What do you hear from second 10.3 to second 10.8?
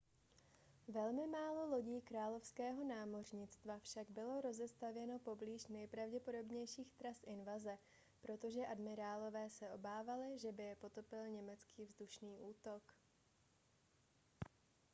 že by je